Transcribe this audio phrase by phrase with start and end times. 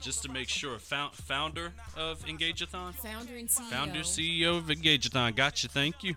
[0.00, 2.94] Just to make sure, found, founder of Engageathon?
[2.94, 3.70] Founder and CEO.
[3.70, 5.36] Founder, CEO of Engageathon.
[5.36, 6.14] Gotcha, thank you.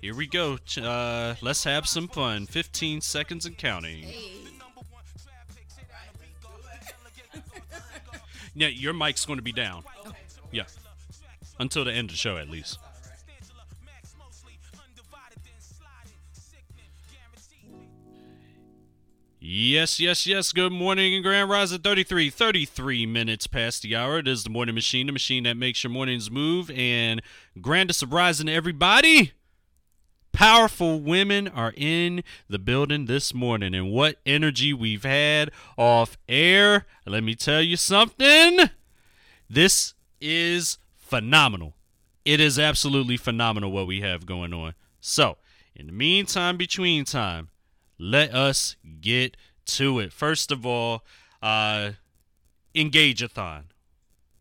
[0.00, 0.58] Here we go.
[0.76, 2.46] Uh, let's have some fun.
[2.46, 4.02] 15 seconds and counting.
[4.02, 4.32] Hey.
[8.58, 9.84] Yeah, your mic's going to be down.
[10.50, 10.62] Yeah.
[11.60, 12.78] Until the end of the show, at least.
[19.48, 20.50] Yes, yes, yes.
[20.50, 24.18] Good morning and Grand Rising 33, 33 minutes past the hour.
[24.18, 26.68] It is the Morning Machine, the machine that makes your mornings move.
[26.72, 27.22] And
[27.60, 29.34] grandest of rising, everybody.
[30.32, 36.84] Powerful women are in the building this morning, and what energy we've had off air.
[37.06, 38.68] Let me tell you something.
[39.48, 41.76] This is phenomenal.
[42.24, 44.74] It is absolutely phenomenal what we have going on.
[45.00, 45.36] So,
[45.76, 47.50] in the meantime, between time,
[47.98, 50.12] let us get to it.
[50.12, 51.04] First of all,
[51.42, 51.92] uh,
[52.74, 53.64] Engageathon.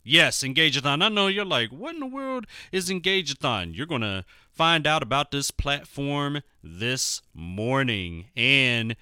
[0.03, 1.01] Yes, Engageathon.
[1.01, 3.75] I know you're like, what in the world is Engageathon?
[3.75, 8.25] You're going to find out about this platform this morning.
[8.35, 8.95] And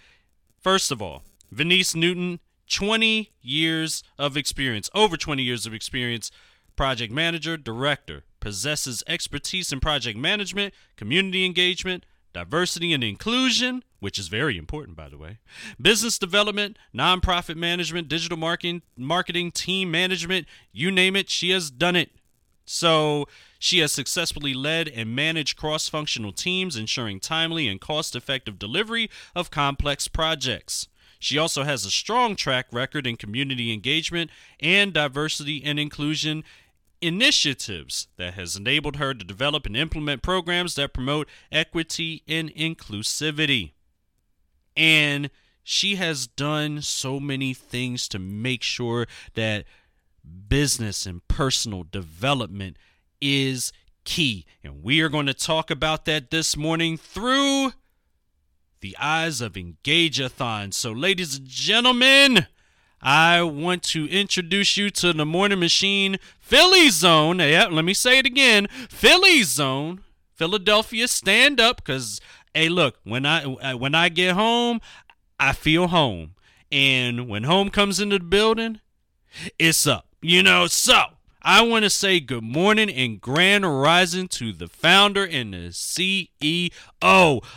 [0.61, 6.31] first of all, Veniece Newton, 20 years of experience, over 20 years of experience,
[6.75, 14.27] project manager, director, possesses expertise in project management, community engagement, diversity and inclusion, which is
[14.27, 15.37] very important, by the way,
[15.81, 21.95] business development, nonprofit management, digital marketing, marketing, team management, you name it, she has done
[21.95, 22.11] it.
[22.65, 23.27] So
[23.59, 29.09] she has successfully led and managed cross functional teams, ensuring timely and cost effective delivery
[29.35, 30.87] of complex projects.
[31.19, 36.43] She also has a strong track record in community engagement and diversity and inclusion
[37.03, 43.73] initiatives that has enabled her to develop and implement programs that promote equity and inclusivity.
[44.75, 45.29] And
[45.63, 49.65] she has done so many things to make sure that
[50.47, 52.77] business and personal development
[53.21, 53.71] is
[54.05, 54.45] key.
[54.63, 57.73] And we are going to talk about that this morning through
[58.81, 60.73] the eyes of Engageathon.
[60.73, 62.47] So, ladies and gentlemen,
[63.03, 67.39] I want to introduce you to the Morning Machine Philly Zone.
[67.39, 70.01] Yeah, let me say it again Philly Zone.
[70.35, 72.19] Philadelphia, stand up because,
[72.53, 74.79] hey, look, when I uh, when I get home,
[75.39, 76.35] I feel home.
[76.71, 78.79] And when home comes into the building,
[79.59, 80.07] it's up.
[80.21, 81.03] You know, so
[81.45, 86.71] I want to say good morning and grand rising to the founder and the CEO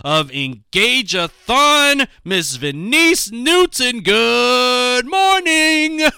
[0.05, 4.01] of Engageathon, Miss Veniece Newton.
[4.01, 5.99] Good morning.
[5.99, 6.11] Woo!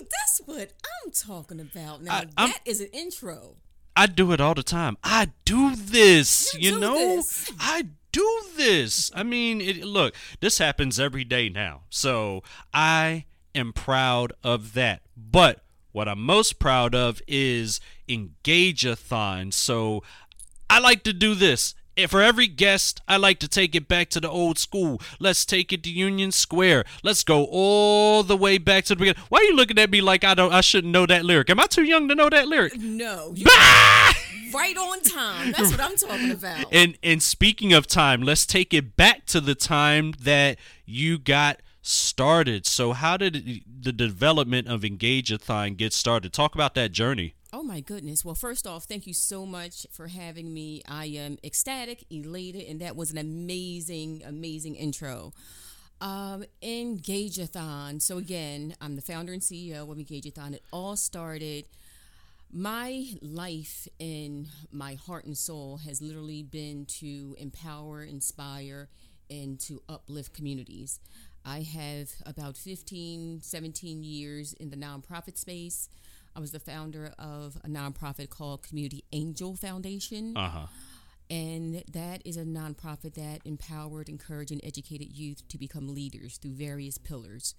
[0.00, 0.72] That's what
[1.04, 2.02] I'm talking about.
[2.02, 3.54] Now, I- that is an intro.
[3.94, 4.98] I do it all the time.
[5.04, 6.94] I do this, You you, do know?
[6.98, 7.50] this.
[7.58, 9.10] I do this.
[9.14, 11.84] I mean, it, look, this happens every day now.
[11.88, 12.42] So
[12.74, 15.00] I am proud of that.
[15.16, 15.62] But
[15.96, 19.50] what I'm most proud of is Engageathon.
[19.54, 20.02] So
[20.68, 21.74] I like to do this.
[22.08, 25.00] For every guest, I like to take it back to the old school.
[25.18, 26.84] Let's take it to Union Square.
[27.02, 29.22] Let's go all the way back to the beginning.
[29.30, 31.48] Why are you looking at me like I don't I shouldn't know that lyric?
[31.48, 32.78] Am I too young to know that lyric?
[32.78, 33.34] No,
[34.52, 35.52] right on time.
[35.52, 36.66] That's what I'm talking about.
[36.70, 41.60] And and speaking of time, let's take it back to the time that you got
[41.86, 42.66] started.
[42.66, 46.32] So how did the development of Engageathon get started?
[46.32, 47.34] Talk about that journey.
[47.52, 48.24] Oh my goodness.
[48.24, 50.82] Well, first off, thank you so much for having me.
[50.88, 55.32] I am ecstatic, elated, and that was an amazing, amazing intro.
[56.00, 58.02] Um, Engageathon.
[58.02, 60.54] So again, I'm the founder and CEO of Engageathon.
[60.54, 61.64] It all started.
[62.52, 68.88] My life and my heart and soul has literally been to empower, inspire,
[69.30, 71.00] and to uplift communities.
[71.46, 75.88] I have about 15, 17 years in the nonprofit space.
[76.34, 80.36] I was the founder of a nonprofit called Community Angel Foundation.
[80.36, 80.66] Uh huh.
[81.30, 86.52] And that is a nonprofit that empowered, encouraged, and educated youth to become leaders through
[86.54, 87.54] various pillars.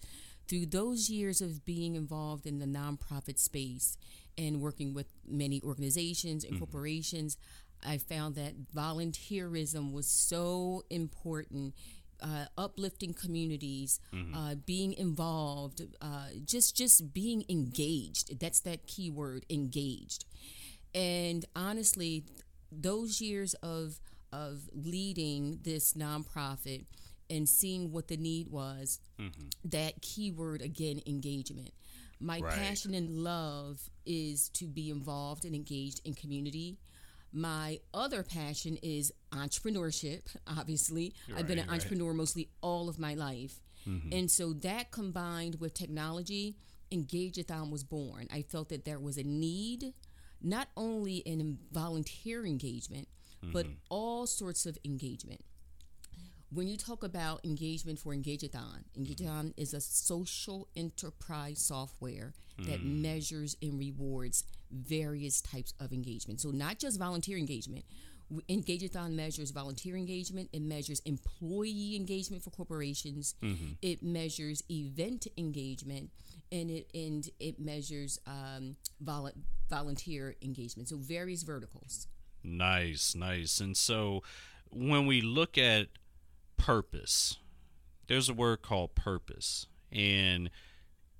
[0.47, 3.97] Through those years of being involved in the nonprofit space
[4.37, 7.37] and working with many organizations and corporations,
[7.85, 11.73] I found that volunteerism was so important.
[12.21, 13.99] Uh, uplifting communities,
[14.33, 18.39] uh, being involved, uh, just just being engaged.
[18.39, 20.25] That's that key word, engaged.
[20.95, 22.23] And honestly,
[22.71, 23.99] those years of
[24.33, 26.85] of leading this nonprofit
[27.29, 28.99] and seeing what the need was,
[29.63, 31.71] that key word again, engagement.
[32.19, 32.53] My Right.
[32.53, 36.77] passion and love is to be involved and engaged in community.
[37.37, 41.13] My other passion is entrepreneurship, obviously.
[41.35, 41.75] I've been Right, an right.
[41.75, 43.61] entrepreneur mostly all of my life.
[43.87, 44.11] Mm-hmm.
[44.11, 46.57] And so that combined with technology,
[46.91, 48.27] Engageathon was born.
[48.31, 49.93] I felt that there was a need,
[50.41, 53.07] not only in volunteer engagement,
[53.53, 53.75] but Mm-hmm.
[53.89, 55.41] all sorts of engagement.
[56.49, 59.61] When you talk about engagement for Engageathon, Engageathon mm-hmm.
[59.61, 63.01] is a social enterprise software that mm-hmm.
[63.01, 66.41] measures and rewards various types of engagement.
[66.41, 67.85] So, not just volunteer engagement.
[68.49, 73.73] Engageathon measures volunteer engagement, it measures employee engagement for corporations, mm-hmm.
[73.81, 76.09] it measures event engagement,
[76.51, 79.31] and it and it measures um, vol-
[79.69, 80.89] volunteer engagement.
[80.89, 82.07] So, various verticals.
[82.43, 83.59] Nice, nice.
[83.59, 84.23] And so
[84.71, 85.87] when we look at
[86.57, 87.37] purpose,
[88.07, 89.67] there's a word called purpose.
[89.91, 90.49] And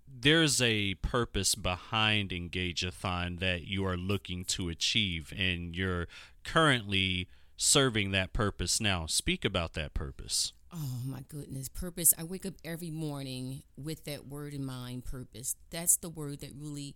[0.07, 6.07] there's a purpose behind Engageathon that you are looking to achieve, and you're
[6.43, 9.05] currently serving that purpose now.
[9.05, 10.53] Speak about that purpose.
[10.73, 12.13] Oh my goodness, purpose.
[12.17, 15.55] I wake up every morning with that word in mind, purpose.
[15.71, 16.95] That's the word that really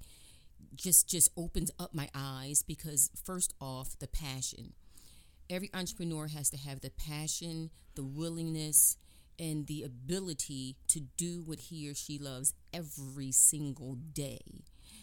[0.76, 4.74] just just opens up my eyes because first off, the passion.
[5.52, 8.98] Every entrepreneur has to have the passion, the willingness,
[9.38, 14.40] and the ability to do what he or she loves every single day.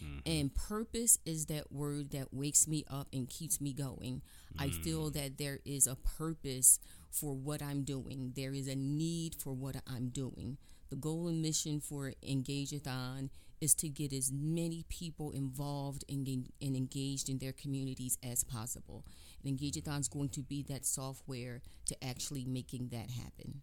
[0.03, 0.19] Mm-hmm.
[0.25, 4.21] And purpose is that word that wakes me up and keeps me going.
[4.57, 4.83] I mm.
[4.83, 6.79] feel that there is a purpose
[7.11, 8.33] for what I'm doing.
[8.35, 10.57] There is a need for what I'm doing.
[10.89, 13.29] The goal and mission for Engageathon
[13.61, 16.27] is to get as many people involved and,
[16.61, 19.03] and engaged in their communities as possible.
[19.43, 23.61] And Engageathon is going to be that software to actually making that happen.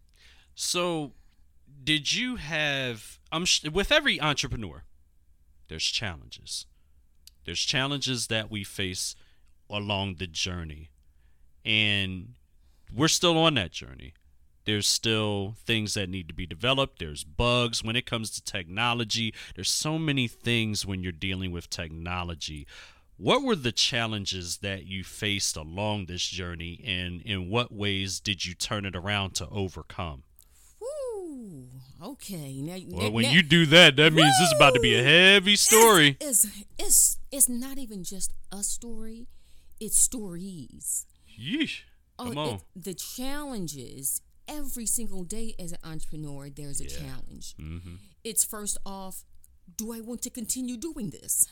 [0.55, 1.13] So,
[1.83, 3.19] did you have?
[3.31, 4.83] I'm sh- with every entrepreneur.
[5.67, 6.65] There's challenges.
[7.45, 9.15] There's challenges that we face
[9.69, 10.89] along the journey,
[11.63, 12.33] and
[12.93, 14.13] we're still on that journey.
[14.65, 16.99] There's still things that need to be developed.
[16.99, 19.33] There's bugs when it comes to technology.
[19.55, 22.67] There's so many things when you're dealing with technology.
[23.17, 28.45] What were the challenges that you faced along this journey, and in what ways did
[28.45, 30.23] you turn it around to overcome?
[30.79, 31.67] Woo!
[32.01, 32.61] Okay.
[32.61, 34.93] Now, Well, now- when now- you do that, that means this is about to be
[34.95, 36.17] a heavy story.
[36.21, 39.27] It's, it's it's it's not even just a story;
[39.79, 41.07] it's stories.
[41.39, 41.81] Yeesh.
[42.19, 42.55] Come Oh, on.
[42.55, 46.49] it- the challenges every single day as an entrepreneur.
[46.49, 46.99] There's a Yeah.
[46.99, 47.55] challenge.
[47.59, 47.95] Mm-hmm.
[48.23, 49.23] It's first off,
[49.75, 51.47] do I want to continue doing this?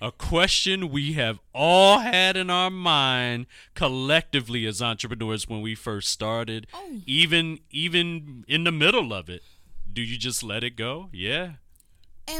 [0.00, 6.10] a question we have all had in our mind collectively as entrepreneurs when we first
[6.10, 6.66] started.
[6.74, 7.00] Oh.
[7.06, 9.42] Even even in the middle of it.
[9.90, 11.08] Do you just let it go?
[11.12, 11.52] Yeah.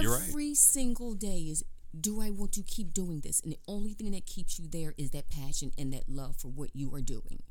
[0.01, 0.29] You're right.
[0.29, 1.65] Every single day is.
[1.99, 3.41] Do I want to keep doing this?
[3.41, 6.49] And the only thing that keeps you there is that passion and that love for
[6.49, 7.43] what you are doing.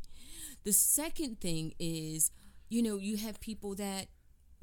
[0.63, 2.31] The second thing is,
[2.69, 4.07] you know, you have people that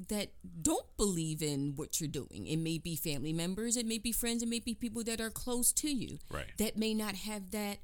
[0.09, 0.29] that
[0.61, 2.47] don't believe in what you're doing.
[2.47, 5.29] It may be family members, it may be friends, it may be people that are
[5.29, 6.51] close to you Right.
[6.57, 7.79] that may not have that.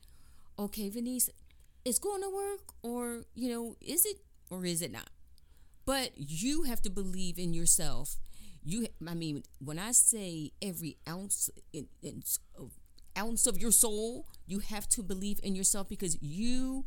[0.59, 1.29] Okay, Veniece,
[1.85, 4.17] it's going to work, or you know, is it
[4.49, 5.09] or is it not?
[5.85, 8.17] But you have to believe in yourself.
[8.63, 12.21] You, I mean, when I say every ounce, in, in,
[13.17, 16.85] ounce of your soul, you have to believe in yourself because you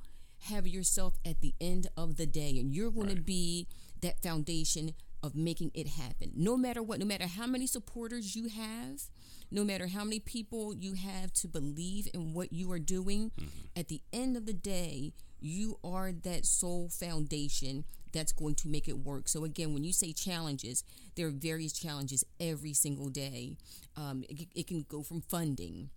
[0.50, 3.66] have yourself at the end of the day, and you're going to be
[4.02, 4.92] that foundation
[5.24, 6.30] of making it happen.
[6.36, 9.04] No matter what, no matter how many supporters you have,
[9.50, 13.30] no matter how many people you have to believe in what you are doing,
[13.74, 18.86] at the end of the day, you are that sole foundation that's going to make
[18.86, 19.28] it work.
[19.28, 20.84] So again, when you say challenges,
[21.16, 23.56] there are various challenges every single day.
[23.96, 25.88] Um, it, it can go from funding,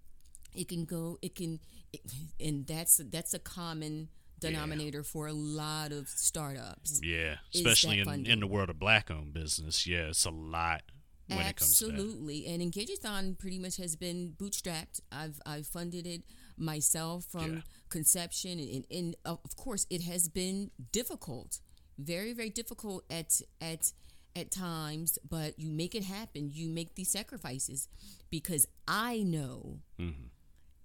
[0.56, 1.60] it can go, it can,
[1.92, 2.02] it,
[2.40, 4.08] and that's that's a common
[4.40, 7.00] denominator for a lot of startups.
[7.04, 7.36] Yeah.
[7.54, 8.32] Especially in, funding.
[8.32, 9.86] in the world of black owned business.
[9.88, 10.84] Yeah, it's a lot
[11.28, 11.94] when it comes to that.
[11.94, 15.02] Absolutely, and Engageathon pretty much has been bootstrapped.
[15.12, 16.24] I've I've funded it
[16.58, 17.62] myself from Yeah.
[17.90, 21.60] conception, and, and of course it has been difficult,
[21.98, 23.92] very very difficult at at
[24.36, 25.18] at times.
[25.28, 26.52] But you make it happen.
[26.54, 27.90] You make these sacrifices
[28.30, 30.30] because I know Mhm.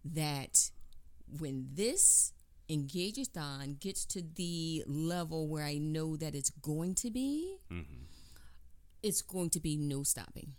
[0.04, 0.70] that
[1.38, 2.32] when this
[2.68, 8.06] Engageathon gets to the level where I know that it's going to be, Mhm.
[9.02, 10.54] it's going to be no stopping.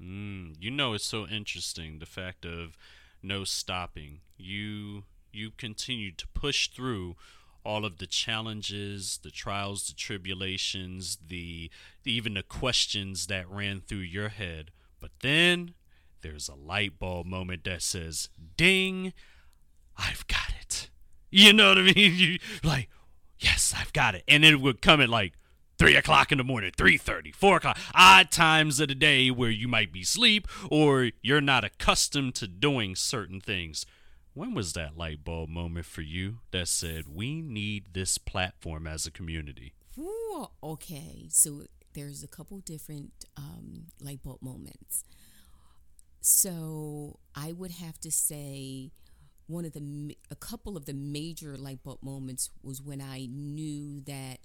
[0.00, 2.76] Mm, you know, it's so interesting the fact of
[3.22, 4.20] no stopping.
[4.38, 7.16] You you continue to push through
[7.64, 11.70] all of the challenges, the trials, the tribulations, the,
[12.04, 14.72] even the questions that ran through your head.
[14.98, 15.74] But then
[16.22, 19.12] there's a light bulb moment that says, ding,
[19.96, 20.49] I've got.
[21.30, 22.14] You know what I mean?
[22.16, 22.88] You like,
[23.38, 24.24] yes, I've got it.
[24.28, 25.34] And it would come at like
[25.78, 29.66] three o'clock in the morning, 3.30, 4 o'clock, odd times of the day where you
[29.66, 33.86] might be asleep or you're not accustomed to doing certain things.
[34.34, 39.06] When was that light bulb moment for you that said, we need this platform as
[39.06, 39.72] a community?
[39.98, 41.62] Ooh, okay, so
[41.94, 45.04] there's a couple different um, light bulb moments.
[46.20, 48.90] So I would have to say
[49.50, 54.00] one of the a couple of the major light bulb moments was when I knew
[54.02, 54.38] that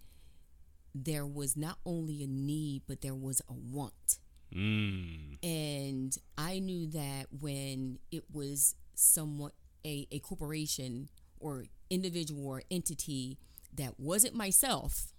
[0.93, 4.19] there was not only a need but there was a want.
[4.53, 5.37] Mm.
[5.43, 9.53] And I knew that when it was somewhat
[9.85, 11.09] a, a corporation
[11.39, 13.37] or individual or entity
[13.73, 15.11] that wasn't myself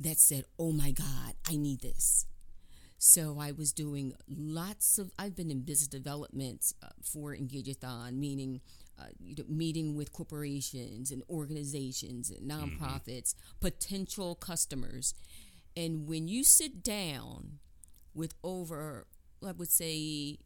[0.00, 2.26] that said, Oh my God, I need this.
[3.04, 8.60] So I was doing lots of, I've been in business development uh, for Engageathon, meaning
[8.96, 13.58] uh, you know, meeting with corporations and organizations and nonprofits, mm-hmm.
[13.60, 15.14] potential customers.
[15.76, 17.58] And when you sit down
[18.14, 19.08] with over,
[19.44, 20.38] I would say,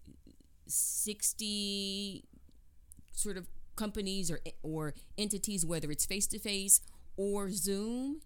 [0.66, 2.24] 60
[3.12, 6.80] sort of companies or, or entities, whether it's face to face
[7.18, 8.22] or Zoom,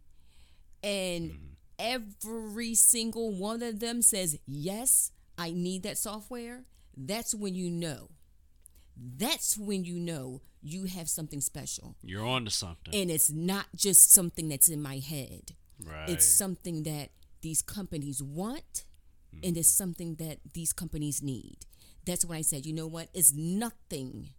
[0.85, 6.65] and mm-hmm every single one of them says, Yes, I need that software,
[6.97, 8.11] that's when you know.
[8.97, 11.97] That's when you know you have something special.
[12.03, 12.95] You're on to something.
[12.95, 15.53] And it's not just something that's in my head.
[15.83, 16.11] Right.
[16.11, 17.11] It's something that
[17.41, 18.85] these companies want
[19.35, 19.47] mm.
[19.47, 21.59] and it's something that these companies need.
[22.05, 23.09] That's when I said, you know what?
[23.15, 24.31] It's nothing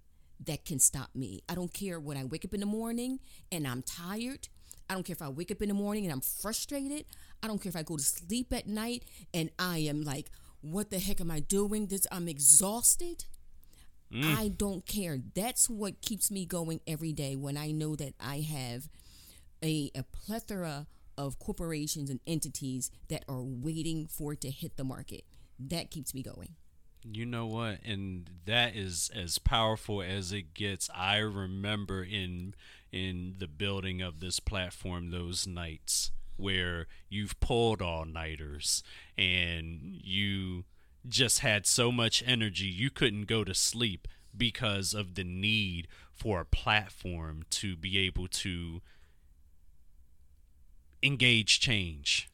[0.46, 1.42] that can stop me.
[1.50, 3.20] I don't care when I wake up in the morning
[3.52, 4.48] and I'm tired.
[4.90, 7.06] I don't care if I wake up in the morning and I'm frustrated.
[7.44, 10.30] I don't care if I go to sleep at night and I am like,
[10.62, 11.88] what the heck am I doing?
[11.88, 13.26] This I'm exhausted.
[14.14, 14.38] Mm.
[14.38, 15.18] I don't care.
[15.36, 18.90] That's what keeps me going every day when I know that I have
[19.64, 24.84] a, a plethora of corporations and entities that are waiting for it to hit the
[24.84, 25.24] market.
[25.60, 26.56] That keeps me going.
[27.04, 27.80] You know what?
[27.84, 30.90] And that is as powerful as it gets.
[30.94, 32.54] I remember in
[32.92, 38.84] in the building of this platform those nights where you've pulled all nighters
[39.18, 40.66] and you
[41.08, 46.42] just had so much energy you couldn't go to sleep because of the need for
[46.42, 48.82] a platform to be able to
[51.04, 52.31] engage change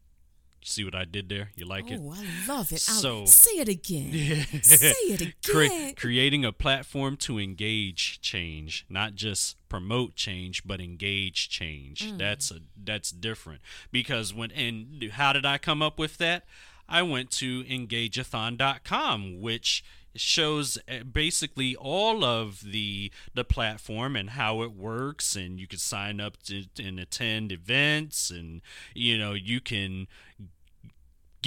[0.68, 1.52] See what I did there?
[1.56, 2.02] You like oh, it?
[2.04, 2.82] Oh, I love it.
[2.82, 4.10] So I'll say it again.
[4.18, 4.44] Yeah.
[4.62, 5.94] say it again.
[5.94, 12.12] Cre- creating a platform to engage change, not just promote change, but engage change.
[12.12, 12.18] Mm.
[12.18, 13.62] That's a that's different
[13.94, 16.44] because when and how did I come up with that?
[16.90, 19.84] I went to engageathon.com, which
[20.16, 25.80] shows uh, basically all of the the platform and how it works and you can
[25.80, 28.62] sign up to and attend events and
[28.94, 30.08] you know you can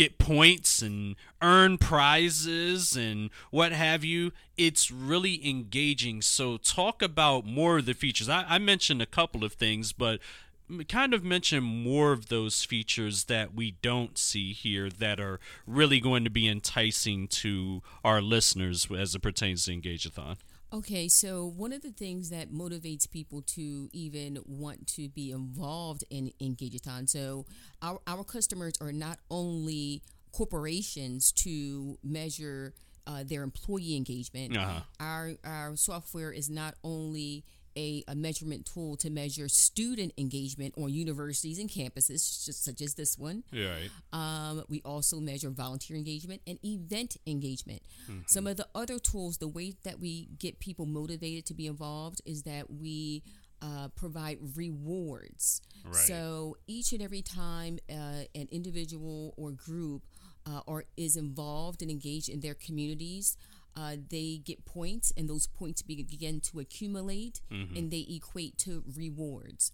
[0.00, 4.32] get points and earn prizes and what have you.
[4.56, 6.22] It's really engaging.
[6.22, 8.26] So, talk about more of the features.
[8.26, 10.20] I, I mentioned a couple of things, but
[10.88, 16.00] kind of mention more of those features that we don't see here that are really
[16.00, 20.36] going to be enticing to our listeners as it pertains to Engageathon.
[20.72, 26.04] Okay, so one of the things that motivates people to even want to be involved
[26.10, 27.44] in Engageathon, so
[27.82, 32.72] our, our customers are not only corporations to measure
[33.06, 34.56] uh, their employee engagement.
[34.56, 34.80] Uh-huh.
[35.00, 37.44] Our our software is not only
[37.80, 42.94] a, a measurement tool to measure student engagement on universities and campuses, just such as
[42.94, 43.42] this one.
[43.50, 43.90] Yeah, right.
[44.12, 47.82] Um, we also measure volunteer engagement and event engagement.
[48.10, 48.20] Mm-hmm.
[48.26, 52.20] Some of the other tools, the way that we get people motivated to be involved
[52.26, 53.22] is that we
[53.62, 55.62] uh, provide rewards.
[55.84, 55.94] Right.
[55.94, 60.02] So each and every time uh, an individual or group
[60.46, 63.36] uh, or is involved and engaged in their communities,
[63.76, 67.76] uh, they get points, and those points begin to accumulate, mm-hmm.
[67.76, 69.72] and they equate to rewards.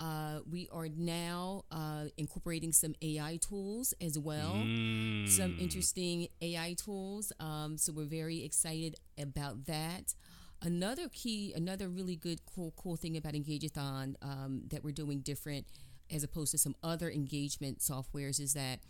[0.00, 5.28] Uh, we are now uh, incorporating some AI tools as well, mm.
[5.28, 7.32] some interesting AI tools.
[7.40, 10.14] Um, so we're very excited about that.
[10.62, 15.66] Another key, another really good, cool, cool thing about Engageathon um, that we're doing different
[16.10, 18.80] as opposed to some other engagement softwares is that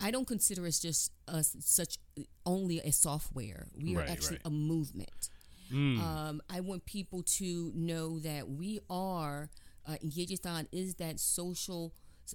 [0.00, 1.98] I don't consider us just us such
[2.46, 3.68] only a software.
[3.76, 4.46] We are right, actually right.
[4.46, 5.30] a movement.
[5.72, 6.00] Mm.
[6.00, 9.50] Um, I want people to know that we are
[9.86, 11.92] uh, Engageathon is that social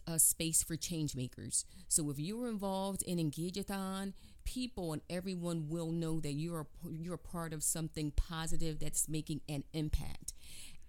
[0.08, 1.66] uh, space for change makers.
[1.88, 7.18] So if you are involved in Engageathon, people and everyone will know that you're you're
[7.18, 10.34] part of something positive that's making an impact.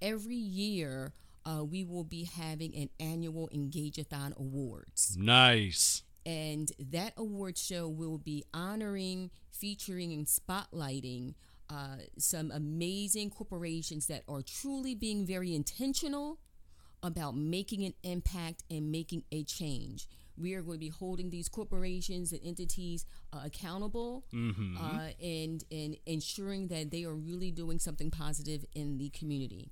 [0.03, 1.13] Every year,
[1.45, 5.17] uh, we will be having an annual Engageathon Awards.
[5.19, 6.03] Nice.
[6.27, 11.35] And that award show will be honoring, featuring, and spotlighting
[11.71, 16.39] uh, some amazing corporations that are truly being very intentional
[17.03, 20.07] about making an impact and making a change.
[20.37, 24.77] We are going to be holding these corporations and entities uh, accountable Mm-hmm.
[24.79, 29.71] uh, and, and ensuring that they are really doing something positive in the community.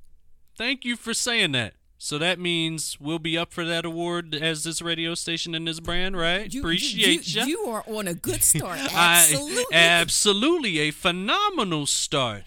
[0.56, 1.74] Thank you for saying that.
[2.04, 5.78] So that means we'll be up for that award as this radio station and this
[5.78, 6.52] brand, right?
[6.52, 7.46] Appreciate you, ya.
[7.46, 7.60] you.
[7.70, 8.80] are on a good start.
[8.92, 9.64] I- Absolutely.
[9.72, 12.42] absolutely a phenomenal start.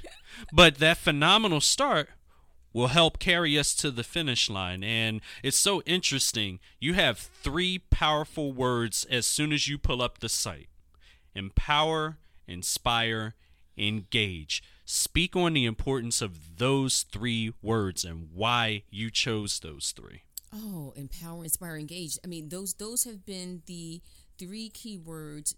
[0.51, 2.09] But that phenomenal start
[2.74, 4.83] will help carry us to the finish line.
[4.83, 6.59] And it's so interesting.
[6.81, 10.67] You have three powerful words as soon as you pull up the site
[11.33, 13.35] empower, inspire,
[13.77, 14.62] engage.
[14.86, 20.22] Speak on the importance of those three words and why you chose those three.
[20.54, 22.20] Oh, empower, inspire, engage.
[22.24, 24.01] I mean, those those have been the
[24.38, 25.56] three key words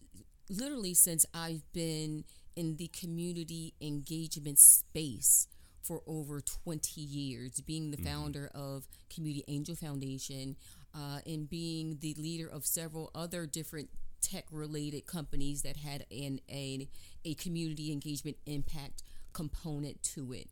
[0.50, 2.24] literally since I've been
[2.55, 5.48] in the community engagement space
[5.84, 10.57] for over 20 years, being the founder of Community Angel Foundation
[10.93, 13.89] uh, and being the leader of several other different
[14.22, 16.89] tech related companies that had an a,
[17.24, 19.03] a community engagement impact
[19.38, 20.50] component to it.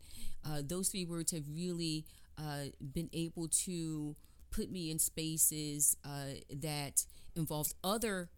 [0.48, 2.06] Uh, those three words have really
[2.38, 4.14] uh, been able to
[4.52, 8.30] put me in spaces uh, that involved other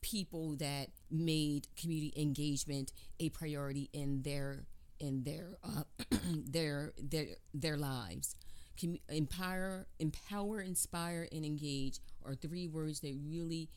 [0.00, 4.66] people that made community engagement a priority in their
[5.00, 5.82] in their uh,
[6.32, 8.36] their their their lives.
[8.80, 13.68] Com- empower, empower, inspire, and engage are three words that really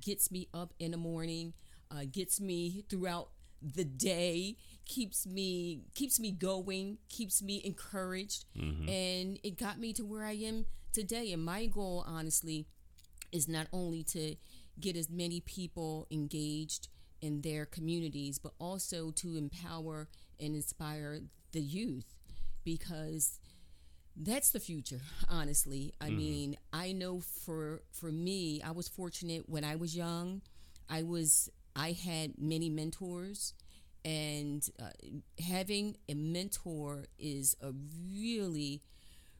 [0.00, 1.52] gets me up in the morning,
[1.92, 3.28] uh, gets me throughout
[3.62, 4.56] the day,
[4.88, 8.88] keeps me keeps me going, keeps me encouraged, mm-hmm.
[8.88, 11.32] and it got me to where I am today.
[11.32, 12.66] And my goal, honestly,
[13.30, 14.34] is not only to
[14.80, 16.88] get as many people engaged
[17.20, 20.08] in their communities, but also to empower
[20.40, 21.20] and inspire
[21.52, 22.14] the youth.
[22.64, 23.38] Because
[24.20, 25.94] that's the future honestly.
[26.00, 26.16] I mm-hmm.
[26.16, 30.42] mean i know for for me i was fortunate when i was young.
[30.90, 33.54] I was i had many mentors
[34.08, 34.86] and uh,
[35.46, 37.72] having a mentor is a
[38.10, 38.82] really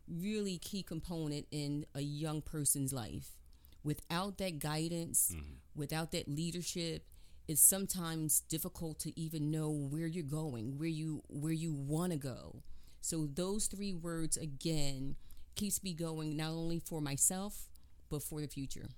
[0.07, 3.37] really key component in a young person's life.
[3.83, 5.35] Without that guidance
[5.75, 7.05] without that leadership
[7.47, 12.19] it's sometimes difficult to even know where you're going where you where you want to
[12.19, 12.63] go.
[13.01, 15.17] So those three words again
[15.55, 17.69] keeps me going not only for myself
[18.11, 18.89] but for the future.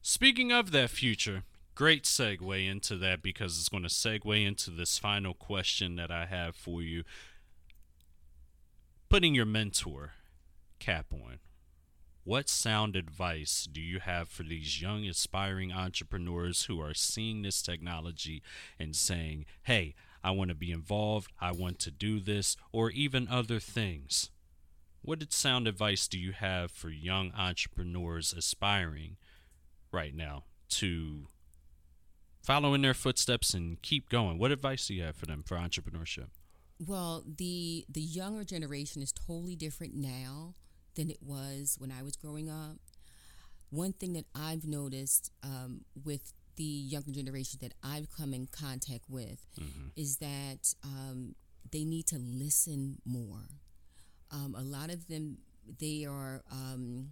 [0.00, 1.42] Speaking of that future,
[1.74, 6.26] great segue into that because it's going to segue into this final question that I
[6.26, 7.04] have for you.
[9.08, 10.12] Putting your mentor
[10.78, 11.38] cap on,
[12.24, 17.60] what sound advice do you have for these young aspiring entrepreneurs who are seeing this
[17.62, 18.42] technology
[18.78, 23.26] and saying, hey, I want to be involved, I want to do this, or even
[23.28, 24.30] other things?
[25.00, 29.16] What sound advice do you have for young entrepreneurs aspiring
[29.90, 31.26] right now to
[32.42, 34.38] follow in their footsteps and keep going?
[34.38, 36.28] What advice do you have for them for entrepreneurship?
[36.84, 40.54] Well, the the younger generation is totally different now
[40.94, 42.76] than it was when I was growing up.
[43.70, 49.04] One thing that I've noticed um, with the younger generation that I've come in contact
[49.08, 49.46] with
[49.96, 51.34] is that um,
[51.70, 53.48] they need to listen more.
[54.30, 55.38] Um, a lot of them,
[55.78, 57.10] they are um,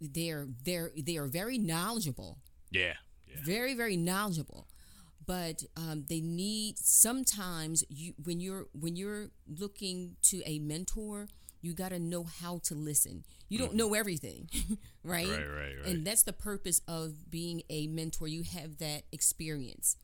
[0.00, 2.38] they're they're they are very knowledgeable
[2.70, 2.94] Yeah.
[3.28, 3.36] Yeah.
[3.44, 4.66] very very knowledgeable
[5.26, 11.28] but um, they need sometimes you when you're when you're looking to a mentor
[11.60, 14.48] you got to know how to listen you don't know everything
[15.04, 15.26] right?
[15.26, 15.32] Mm-hmm.
[15.32, 15.86] Right, right, right.
[15.86, 19.96] and that's the purpose of being a mentor you have that experience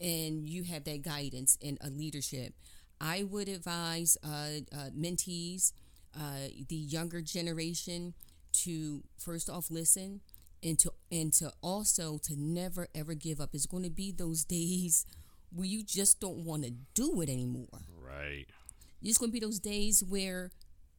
[0.00, 2.54] and you have that guidance and a leadership
[3.00, 5.72] i would advise uh, uh, mentees
[6.18, 8.14] uh, the younger generation
[8.52, 10.20] to first off listen
[10.64, 13.50] and to and to also to never ever give up.
[13.52, 15.04] It's going to be those days
[15.54, 17.82] where you just don't want to do it anymore.
[18.00, 18.46] Right.
[19.02, 20.50] it's going to be those days where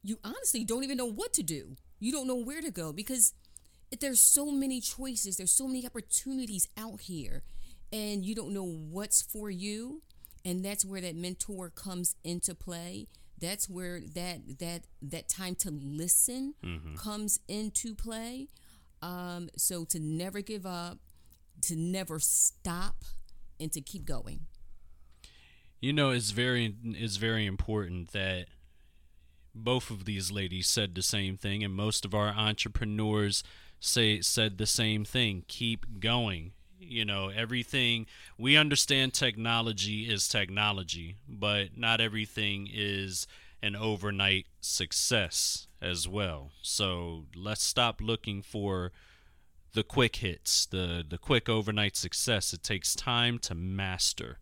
[0.02, 1.76] you honestly don't even know what to do.
[1.98, 3.34] You don't know where to go because
[4.00, 5.36] there's so many choices.
[5.36, 7.42] There's so many opportunities out here
[7.92, 10.02] and you don't know what's for you
[10.44, 13.08] and that's where that mentor comes into play.
[13.38, 16.94] That's where that that that time to listen mm-hmm.
[16.94, 18.48] comes into play
[19.06, 20.98] um, so to never give up
[21.62, 23.04] to never stop
[23.60, 24.40] and to keep going.
[25.80, 28.46] You know, it's very it's very important that
[29.54, 33.44] both of these ladies said the same thing, and most of our entrepreneurs
[33.78, 35.44] say said the same thing.
[35.46, 36.52] Keep going.
[36.78, 43.26] You know, everything we understand technology is technology, but not everything is
[43.62, 46.50] an overnight success as well.
[46.62, 48.92] So let's stop looking for
[49.72, 52.52] the quick hits, the the quick overnight success.
[52.52, 54.38] It takes time to master.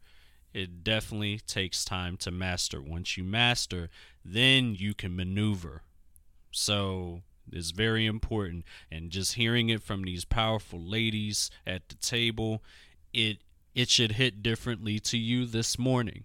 [0.53, 2.81] It definitely takes time to master.
[2.81, 3.91] Once you master,
[4.25, 5.83] then you can maneuver.
[6.53, 8.65] So it's very important.
[8.91, 12.63] And just hearing it from these powerful ladies at the table,
[13.13, 13.39] it
[13.75, 16.25] it should hit differently to you this morning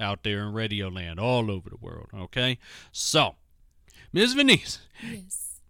[0.00, 2.08] out there in Radio Land, all over the world.
[2.12, 2.58] Okay?
[2.90, 3.36] So,
[4.12, 4.34] Ms.
[4.34, 4.78] Veniece.
[5.02, 5.60] Yes.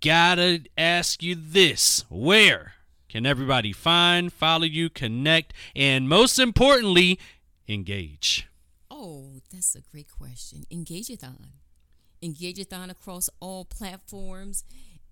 [0.00, 2.04] Gotta ask you this.
[2.08, 2.74] Where
[3.08, 7.18] can everybody find, follow you, connect, and most importantly,
[7.68, 8.48] engage?
[8.90, 10.64] Oh, that's a great question.
[10.72, 11.50] Engageathon.
[12.22, 14.64] Engageathon across all platforms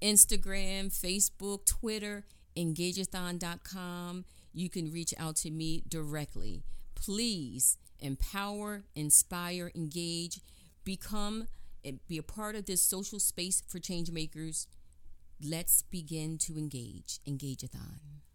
[0.02, 2.24] Instagram, Facebook, Twitter,
[2.56, 4.24] engageathon.com.
[4.52, 6.64] You can reach out to me directly.
[6.94, 10.40] Please empower, inspire, engage,
[10.84, 11.46] become,
[12.08, 14.66] be a part of this social space for change makers.
[15.42, 17.20] Let's begin to engage.
[17.26, 18.25] Engageathon.